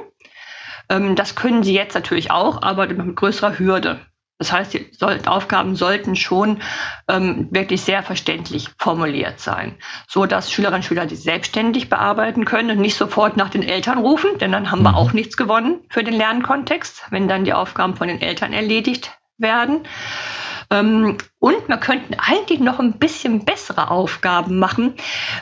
[0.89, 3.99] Ähm, das können sie jetzt natürlich auch, aber mit größerer Hürde.
[4.39, 4.89] Das heißt, die
[5.25, 6.61] Aufgaben sollten schon
[7.09, 9.75] ähm, wirklich sehr verständlich formuliert sein,
[10.07, 13.97] so dass Schülerinnen und Schüler die selbstständig bearbeiten können und nicht sofort nach den Eltern
[13.97, 14.95] rufen, denn dann haben wir mhm.
[14.95, 19.85] auch nichts gewonnen für den Lernkontext, wenn dann die Aufgaben von den Eltern erledigt werden.
[20.71, 24.95] Ähm, und wir könnten eigentlich noch ein bisschen bessere Aufgaben machen,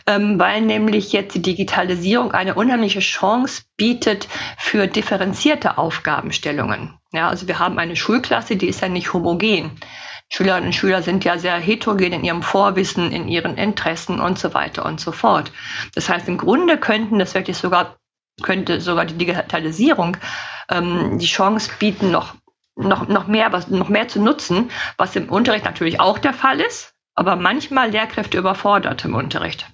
[0.05, 6.93] ähm, weil nämlich jetzt die Digitalisierung eine unheimliche Chance bietet für differenzierte Aufgabenstellungen.
[7.11, 9.71] Ja, also wir haben eine Schulklasse, die ist ja nicht homogen.
[10.29, 14.53] Schülerinnen und Schüler sind ja sehr heterogen in ihrem Vorwissen, in ihren Interessen und so
[14.53, 15.51] weiter und so fort.
[15.95, 17.95] Das heißt, im Grunde könnten das wirklich sogar,
[18.43, 20.17] könnte sogar die Digitalisierung
[20.69, 22.35] ähm, die Chance bieten, noch
[22.77, 26.59] noch, noch, mehr, was, noch mehr zu nutzen, was im Unterricht natürlich auch der Fall
[26.59, 29.67] ist, aber manchmal Lehrkräfte überfordert im Unterricht.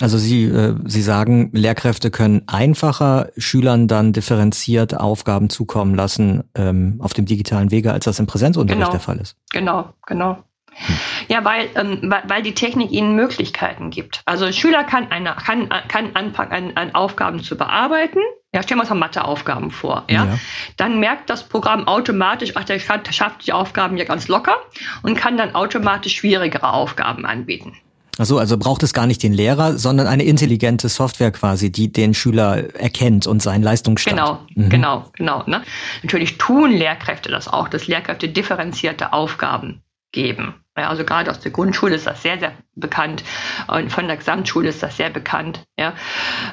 [0.00, 6.96] Also Sie, äh, Sie sagen, Lehrkräfte können einfacher Schülern dann differenziert Aufgaben zukommen lassen ähm,
[6.98, 8.90] auf dem digitalen Wege, als das im Präsenzunterricht genau.
[8.90, 9.36] der Fall ist.
[9.52, 10.38] Genau, genau.
[10.72, 10.96] Hm.
[11.28, 14.22] Ja, weil, ähm, weil, weil die Technik ihnen Möglichkeiten gibt.
[14.24, 18.18] Also ein Schüler kann, eine, kann, kann anfangen, an, an Aufgaben zu bearbeiten.
[18.54, 20.04] Ja, stellen wir uns mal Matheaufgaben vor.
[20.08, 20.26] Ja?
[20.26, 20.38] ja?
[20.76, 24.56] Dann merkt das Programm automatisch, ach, der schafft die Aufgaben ja ganz locker
[25.02, 27.72] und kann dann automatisch schwierigere Aufgaben anbieten.
[28.16, 31.90] Ach so, also braucht es gar nicht den Lehrer, sondern eine intelligente Software quasi, die
[31.90, 34.16] den Schüler erkennt und seinen Leistungsstand.
[34.16, 34.68] Genau, mhm.
[34.68, 35.42] genau, genau.
[35.46, 35.62] Ne?
[36.04, 39.82] Natürlich tun Lehrkräfte das auch, dass Lehrkräfte differenzierte Aufgaben
[40.14, 40.54] geben.
[40.76, 43.22] Ja, also gerade aus der Grundschule ist das sehr, sehr bekannt
[43.68, 45.92] und von der Gesamtschule ist das sehr bekannt, ja,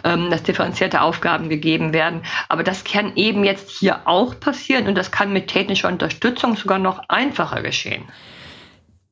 [0.04, 2.22] ähm, dass differenzierte Aufgaben gegeben werden.
[2.50, 6.78] Aber das kann eben jetzt hier auch passieren und das kann mit technischer Unterstützung sogar
[6.78, 8.04] noch einfacher geschehen.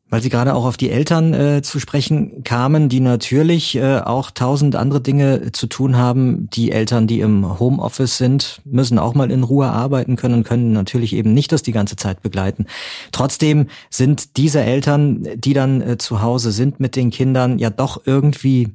[0.09, 4.31] Weil Sie gerade auch auf die Eltern äh, zu sprechen kamen, die natürlich äh, auch
[4.31, 6.49] tausend andere Dinge zu tun haben.
[6.51, 10.71] Die Eltern, die im Homeoffice sind, müssen auch mal in Ruhe arbeiten können und können
[10.71, 12.65] natürlich eben nicht das die ganze Zeit begleiten.
[13.11, 18.01] Trotzdem sind diese Eltern, die dann äh, zu Hause sind mit den Kindern, ja doch
[18.05, 18.69] irgendwie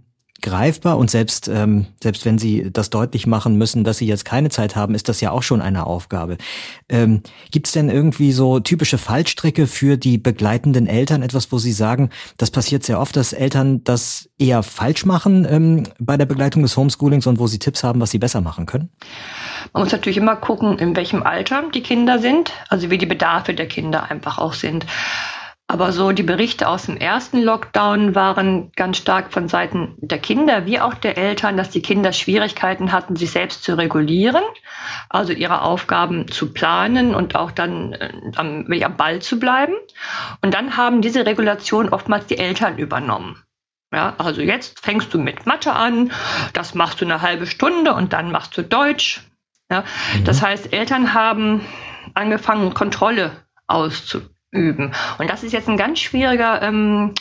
[0.45, 4.51] greifbar und selbst ähm, selbst wenn Sie das deutlich machen müssen, dass Sie jetzt keine
[4.51, 6.37] Zeit haben, ist das ja auch schon eine Aufgabe.
[6.89, 11.23] Ähm, Gibt es denn irgendwie so typische Fallstricke für die begleitenden Eltern?
[11.23, 15.85] Etwas, wo Sie sagen, das passiert sehr oft, dass Eltern das eher falsch machen ähm,
[15.99, 18.91] bei der Begleitung des Homeschoolings und wo Sie Tipps haben, was sie besser machen können?
[19.73, 23.55] Man muss natürlich immer gucken, in welchem Alter die Kinder sind, also wie die Bedarfe
[23.55, 24.85] der Kinder einfach auch sind.
[25.75, 30.67] Aber so die Berichte aus dem ersten Lockdown waren ganz stark von Seiten der Kinder
[30.67, 34.45] wie auch der Eltern, dass die Kinder Schwierigkeiten hatten, sich selbst zu regulieren,
[35.09, 39.75] also ihre Aufgaben zu planen und auch dann äh, am, am Ball zu bleiben.
[40.43, 43.43] Und dann haben diese Regulation oftmals die Eltern übernommen.
[43.93, 46.13] Ja, also jetzt fängst du mit Mathe an,
[46.53, 49.23] das machst du eine halbe Stunde und dann machst du Deutsch.
[49.69, 50.25] Ja, mhm.
[50.25, 51.67] Das heißt, Eltern haben
[52.15, 53.33] angefangen, Kontrolle
[53.67, 54.93] auszuüben üben.
[55.19, 57.15] Und das ist jetzt ein ganz schwieriger, ähm,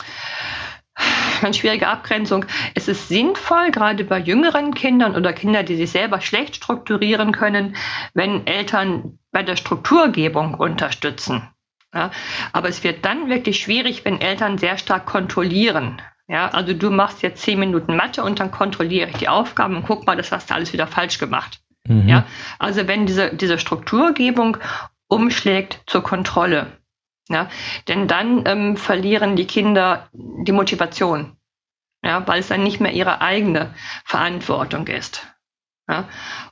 [1.42, 2.46] ganz schwierige Abgrenzung.
[2.74, 7.76] Es ist sinnvoll, gerade bei jüngeren Kindern oder Kindern, die sich selber schlecht strukturieren können,
[8.14, 11.48] wenn Eltern bei der Strukturgebung unterstützen.
[11.92, 12.10] Ja,
[12.52, 16.02] aber es wird dann wirklich schwierig, wenn Eltern sehr stark kontrollieren.
[16.26, 19.86] Ja, also du machst jetzt zehn Minuten Mathe und dann kontrolliere ich die Aufgaben und
[19.86, 21.60] guck mal, das hast du alles wieder falsch gemacht.
[21.86, 22.08] Mhm.
[22.08, 22.24] Ja,
[22.58, 24.56] also wenn diese, diese Strukturgebung
[25.06, 26.78] umschlägt zur Kontrolle,
[27.28, 27.48] ja,
[27.88, 31.36] denn dann ähm, verlieren die Kinder die Motivation,
[32.02, 35.26] ja, weil es dann nicht mehr ihre eigene Verantwortung ist.
[35.88, 36.08] Ja.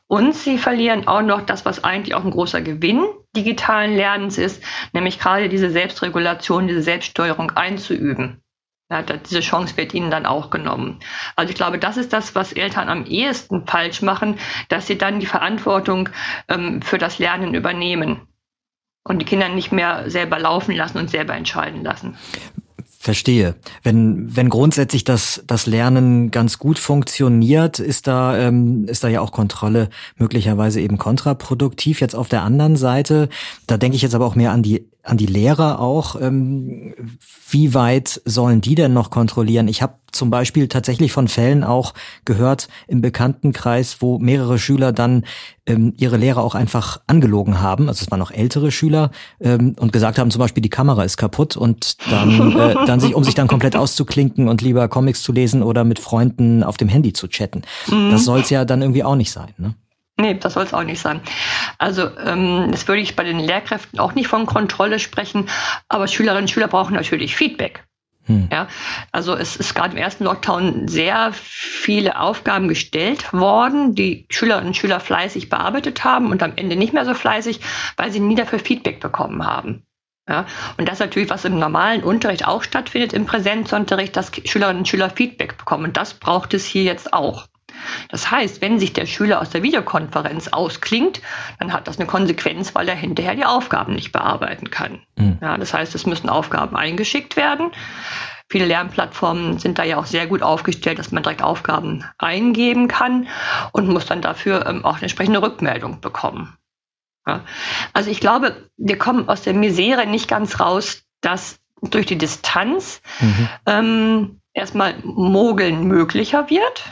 [0.06, 4.62] Und sie verlieren auch noch das, was eigentlich auch ein großer Gewinn digitalen Lernens ist,
[4.92, 8.42] nämlich gerade diese Selbstregulation, diese Selbststeuerung einzuüben.
[8.90, 11.00] Ja, diese Chance wird ihnen dann auch genommen.
[11.34, 15.18] Also ich glaube, das ist das, was Eltern am ehesten falsch machen, dass sie dann
[15.18, 16.10] die Verantwortung
[16.48, 18.28] ähm, für das Lernen übernehmen
[19.04, 22.16] und die Kinder nicht mehr selber laufen lassen und selber entscheiden lassen.
[22.98, 23.56] Verstehe.
[23.82, 29.20] Wenn, wenn grundsätzlich das, das Lernen ganz gut funktioniert, ist da, ähm, ist da ja
[29.20, 29.88] auch Kontrolle
[30.18, 32.00] möglicherweise eben kontraproduktiv.
[32.00, 33.28] Jetzt auf der anderen Seite,
[33.66, 36.20] da denke ich jetzt aber auch mehr an die an die Lehrer auch.
[36.20, 36.94] Ähm,
[37.50, 39.68] wie weit sollen die denn noch kontrollieren?
[39.68, 45.24] Ich habe zum Beispiel tatsächlich von Fällen auch gehört im Bekanntenkreis, wo mehrere Schüler dann
[45.66, 47.88] ähm, ihre Lehrer auch einfach angelogen haben.
[47.88, 49.10] Also es waren noch ältere Schüler
[49.40, 53.14] ähm, und gesagt haben, zum Beispiel die Kamera ist kaputt und dann, äh, dann sich,
[53.14, 56.88] um sich dann komplett auszuklinken und lieber Comics zu lesen oder mit Freunden auf dem
[56.88, 57.62] Handy zu chatten.
[57.88, 58.10] Mhm.
[58.10, 59.48] Das soll es ja dann irgendwie auch nicht sein.
[59.56, 59.74] Ne?
[60.18, 61.20] Nee, das soll es auch nicht sein.
[61.78, 65.48] Also ähm, das würde ich bei den Lehrkräften auch nicht von Kontrolle sprechen,
[65.88, 67.84] aber Schülerinnen und Schüler brauchen natürlich Feedback.
[68.26, 68.48] Hm.
[68.52, 68.68] Ja,
[69.10, 74.76] also es ist gerade im ersten Lockdown sehr viele Aufgaben gestellt worden, die Schülerinnen und
[74.76, 77.60] Schüler fleißig bearbeitet haben und am Ende nicht mehr so fleißig,
[77.96, 79.82] weil sie nie dafür Feedback bekommen haben.
[80.28, 80.46] Ja,
[80.78, 85.10] und das natürlich, was im normalen Unterricht auch stattfindet, im Präsenzunterricht, dass Schülerinnen und Schüler
[85.10, 85.86] Feedback bekommen.
[85.86, 87.48] Und das braucht es hier jetzt auch.
[88.08, 91.20] Das heißt, wenn sich der Schüler aus der Videokonferenz ausklingt,
[91.58, 95.02] dann hat das eine Konsequenz, weil er hinterher die Aufgaben nicht bearbeiten kann.
[95.16, 95.38] Mhm.
[95.40, 97.70] Ja, das heißt, es müssen Aufgaben eingeschickt werden.
[98.48, 103.26] Viele Lernplattformen sind da ja auch sehr gut aufgestellt, dass man direkt Aufgaben eingeben kann
[103.72, 106.56] und muss dann dafür ähm, auch eine entsprechende Rückmeldung bekommen.
[107.26, 107.40] Ja.
[107.92, 113.00] Also ich glaube, wir kommen aus der Misere nicht ganz raus, dass durch die Distanz
[113.20, 113.48] mhm.
[113.66, 116.84] ähm, erstmal Mogeln möglicher wird.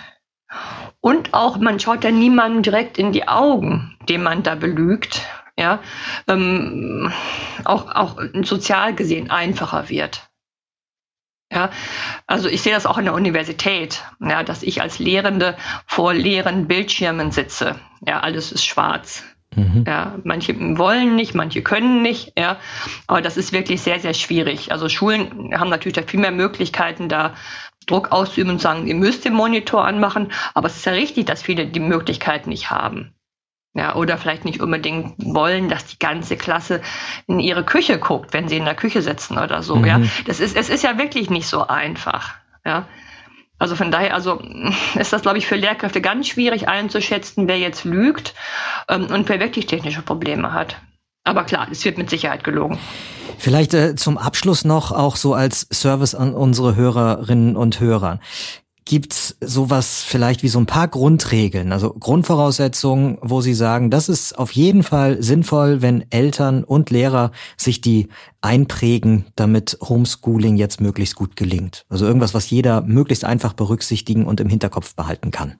[1.01, 5.23] Und auch, man schaut ja niemandem direkt in die Augen, den man da belügt,
[5.57, 5.81] ja,
[6.29, 7.13] ähm,
[7.65, 10.31] auch, auch sozial gesehen einfacher wird.
[11.53, 11.71] Ja,
[12.27, 16.69] also ich sehe das auch in der Universität, ja, dass ich als Lehrende vor leeren
[16.69, 17.75] Bildschirmen sitze.
[18.07, 19.25] Ja, alles ist schwarz.
[19.57, 19.85] Mhm.
[19.85, 22.59] Ja, manche wollen nicht, manche können nicht, ja,
[23.09, 24.71] aber das ist wirklich sehr, sehr schwierig.
[24.71, 27.35] Also Schulen haben natürlich da viel mehr Möglichkeiten, da
[27.91, 31.43] Druck auszuüben und sagen, ihr müsst den Monitor anmachen, aber es ist ja richtig, dass
[31.43, 33.15] viele die Möglichkeit nicht haben.
[33.73, 36.83] Ja, oder vielleicht nicht unbedingt wollen, dass die ganze Klasse
[37.29, 39.77] in ihre Küche guckt, wenn sie in der Küche sitzen oder so.
[39.77, 39.85] Mhm.
[39.85, 42.35] Ja, das ist, es ist ja wirklich nicht so einfach.
[42.65, 42.89] Ja,
[43.61, 44.43] also von daher, also
[44.99, 48.35] ist das, glaube ich, für Lehrkräfte ganz schwierig einzuschätzen, wer jetzt lügt
[48.89, 50.77] ähm, und wer wirklich technische Probleme hat.
[51.25, 52.79] Aber klar, es wird mit Sicherheit gelogen.
[53.39, 58.21] Vielleicht äh, zum Abschluss noch auch so als Service an unsere Hörerinnen und Hörer.
[58.85, 64.37] Gibt's sowas vielleicht wie so ein paar Grundregeln, also Grundvoraussetzungen, wo Sie sagen, das ist
[64.37, 68.09] auf jeden Fall sinnvoll, wenn Eltern und Lehrer sich die
[68.41, 71.87] einprägen, damit Homeschooling jetzt möglichst gut gelingt?
[71.89, 75.59] Also irgendwas, was jeder möglichst einfach berücksichtigen und im Hinterkopf behalten kann.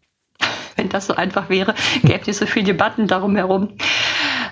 [0.77, 3.69] Wenn das so einfach wäre, gäbe es so viele Debatten darum herum.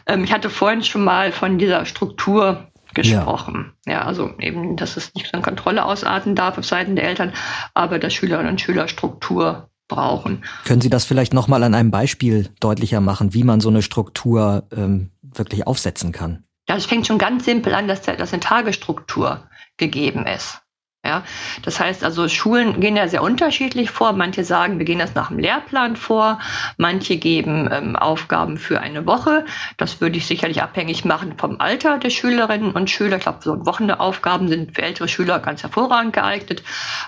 [0.09, 3.75] Ähm, ich hatte vorhin schon mal von dieser Struktur gesprochen.
[3.87, 3.92] Ja.
[3.92, 4.03] ja.
[4.03, 7.33] also eben, dass es nicht an Kontrolle ausarten darf auf Seiten der Eltern,
[7.75, 10.44] aber dass Schülerinnen und Schüler Struktur brauchen.
[10.64, 14.66] Können Sie das vielleicht nochmal an einem Beispiel deutlicher machen, wie man so eine Struktur
[14.75, 16.44] ähm, wirklich aufsetzen kann?
[16.68, 20.61] Ja, es fängt schon ganz simpel an, dass, der, dass eine Tagesstruktur gegeben ist.
[21.09, 21.23] Ja,
[21.62, 24.12] das heißt also, Schulen gehen ja sehr unterschiedlich vor.
[24.12, 26.38] Manche sagen, wir gehen das nach dem Lehrplan vor.
[26.77, 29.47] Manche geben ähm, Aufgaben für eine Woche.
[29.79, 33.16] Das würde ich sicherlich abhängig machen vom Alter der Schülerinnen und Schüler.
[33.16, 36.62] Ich glaube, so Wochenaufgaben sind für ältere Schüler ganz hervorragend geeignet.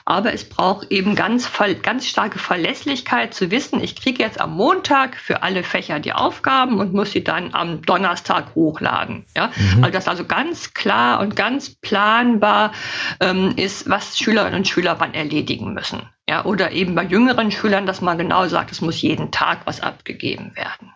[0.07, 1.51] Aber es braucht eben ganz,
[1.83, 6.81] ganz starke Verlässlichkeit zu wissen, ich kriege jetzt am Montag für alle Fächer die Aufgaben
[6.81, 9.27] und muss sie dann am Donnerstag hochladen.
[9.37, 9.85] Ja, mhm.
[9.85, 12.73] also das also ganz klar und ganz planbar
[13.21, 16.09] ähm, ist, was Schülerinnen und Schüler wann erledigen müssen.
[16.29, 19.81] Ja, oder eben bei jüngeren Schülern, dass man genau sagt, es muss jeden Tag was
[19.81, 20.93] abgegeben werden.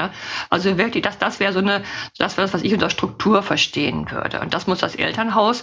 [0.00, 0.10] Ja,
[0.48, 1.82] also wirklich, das, das wäre so eine,
[2.16, 4.40] das wäre das, was ich unter Struktur verstehen würde.
[4.40, 5.62] Und das muss das Elternhaus,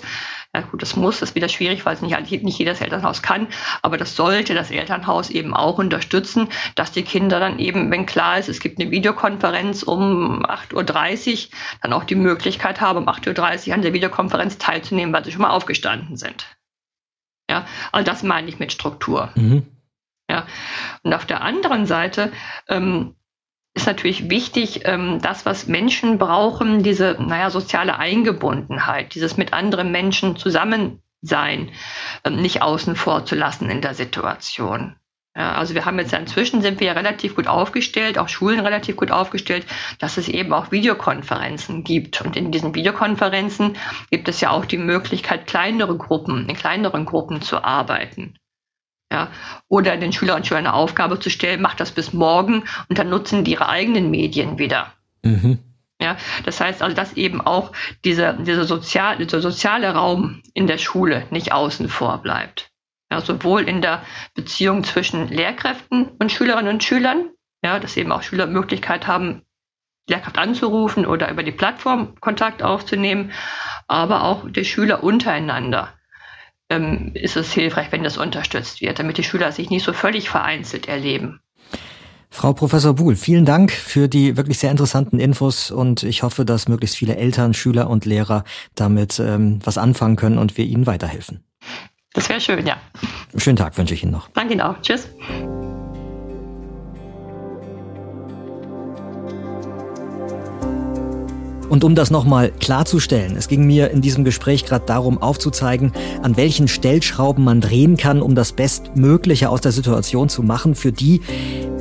[0.53, 3.47] ja gut, das muss, das ist wieder schwierig, weil es nicht, nicht jedes Elternhaus kann,
[3.81, 8.37] aber das sollte das Elternhaus eben auch unterstützen, dass die Kinder dann eben, wenn klar
[8.37, 13.69] ist, es gibt eine Videokonferenz um 8.30 Uhr, dann auch die Möglichkeit haben, um 8.30
[13.69, 16.45] Uhr an der Videokonferenz teilzunehmen, weil sie schon mal aufgestanden sind.
[17.49, 19.31] Ja, also das meine ich mit Struktur.
[19.33, 19.65] Mhm.
[20.29, 20.45] Ja,
[21.01, 22.31] und auf der anderen Seite
[22.67, 23.15] ähm,
[23.77, 29.91] ist natürlich wichtig, ähm, das, was Menschen brauchen, diese, naja, soziale Eingebundenheit, dieses mit anderen
[29.91, 31.71] Menschen zusammen sein,
[32.23, 34.95] ähm, nicht außen vor zu lassen in der Situation.
[35.35, 38.95] Ja, also wir haben jetzt inzwischen sind wir ja relativ gut aufgestellt, auch Schulen relativ
[38.95, 39.67] gut aufgestellt,
[39.99, 42.21] dass es eben auch Videokonferenzen gibt.
[42.21, 43.77] Und in diesen Videokonferenzen
[44.09, 48.39] gibt es ja auch die Möglichkeit, kleinere Gruppen, in kleineren Gruppen zu arbeiten.
[49.11, 49.29] Ja,
[49.69, 53.09] oder den Schülern und Schülern eine Aufgabe zu stellen, macht das bis morgen und dann
[53.09, 54.93] nutzen die ihre eigenen Medien wieder.
[55.23, 55.59] Mhm.
[55.99, 57.71] Ja, das heißt also, dass eben auch
[58.05, 62.69] dieser, dieser, sozial, dieser soziale Raum in der Schule nicht außen vor bleibt.
[63.09, 64.03] Ja, sowohl in der
[64.35, 67.29] Beziehung zwischen Lehrkräften und Schülerinnen und Schülern,
[67.63, 69.43] ja, dass eben auch Schüler Möglichkeit haben,
[70.09, 73.31] Lehrkraft anzurufen oder über die Plattform Kontakt aufzunehmen,
[73.87, 75.96] aber auch die Schüler untereinander
[76.69, 80.29] ähm, ist es hilfreich, wenn das unterstützt wird, damit die Schüler sich nicht so völlig
[80.29, 81.39] vereinzelt erleben.
[82.29, 86.67] Frau Professor Buhl, vielen Dank für die wirklich sehr interessanten Infos und ich hoffe, dass
[86.67, 88.43] möglichst viele Eltern, Schüler und Lehrer
[88.75, 91.43] damit ähm, was anfangen können und wir ihnen weiterhelfen.
[92.13, 92.77] Das wäre schön, ja.
[93.37, 94.29] Schönen Tag wünsche ich Ihnen noch.
[94.33, 94.81] Danke Ihnen auch.
[94.81, 95.07] Tschüss.
[101.69, 106.37] Und um das nochmal klarzustellen, es ging mir in diesem Gespräch gerade darum aufzuzeigen, an
[106.37, 111.21] welchen Stellschrauben man drehen kann, um das Bestmögliche aus der Situation zu machen für die,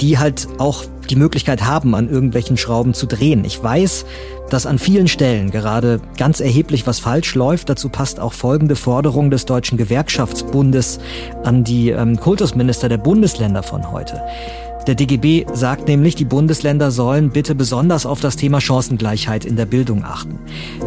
[0.00, 3.44] die halt auch die Möglichkeit haben, an irgendwelchen Schrauben zu drehen.
[3.44, 4.06] Ich weiß,
[4.50, 7.68] dass an vielen Stellen gerade ganz erheblich was falsch läuft.
[7.68, 10.98] Dazu passt auch folgende Forderung des Deutschen Gewerkschaftsbundes
[11.44, 14.20] an die ähm, Kultusminister der Bundesländer von heute.
[14.86, 19.66] Der DGB sagt nämlich, die Bundesländer sollen bitte besonders auf das Thema Chancengleichheit in der
[19.66, 20.38] Bildung achten.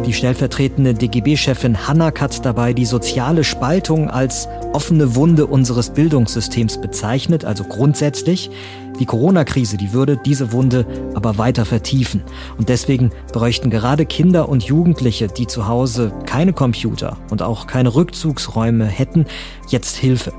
[0.06, 7.44] Die stellvertretende DGB-Chefin Hannack hat dabei die soziale Spaltung als offene Wunde unseres Bildungssystems bezeichnet,
[7.44, 8.50] also grundsätzlich.
[8.98, 12.22] Die Corona-Krise, die würde diese Wunde aber weiter vertiefen.
[12.56, 17.94] Und deswegen bräuchten gerade Kinder und Jugendliche, die zu Hause keine Computer und auch keine
[17.94, 19.26] Rückzugsräume hätten,
[19.68, 20.32] jetzt Hilfe.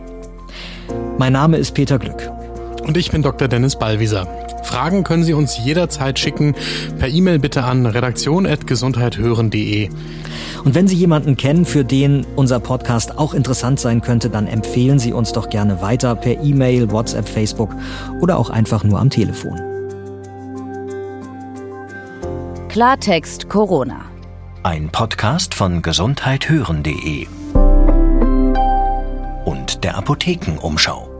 [1.19, 2.40] Mein Name ist Peter Glück.
[2.83, 3.47] Und ich bin Dr.
[3.47, 4.27] Dennis Ballwieser.
[4.63, 6.55] Fragen können Sie uns jederzeit schicken.
[6.99, 9.89] Per E-Mail bitte an redaktion.gesundheithören.de.
[10.63, 14.99] Und wenn Sie jemanden kennen, für den unser Podcast auch interessant sein könnte, dann empfehlen
[14.99, 17.75] Sie uns doch gerne weiter per E-Mail, WhatsApp, Facebook
[18.21, 19.59] oder auch einfach nur am Telefon.
[22.69, 24.01] Klartext Corona.
[24.63, 27.27] Ein Podcast von gesundheithören.de
[29.43, 31.10] und der Apothekenumschau.